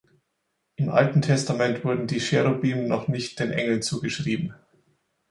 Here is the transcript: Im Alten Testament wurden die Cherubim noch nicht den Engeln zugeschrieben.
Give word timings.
Im 0.77 0.89
Alten 0.89 1.21
Testament 1.21 1.85
wurden 1.85 2.07
die 2.07 2.19
Cherubim 2.19 2.87
noch 2.87 3.07
nicht 3.07 3.39
den 3.39 3.51
Engeln 3.51 3.83
zugeschrieben. 3.83 4.55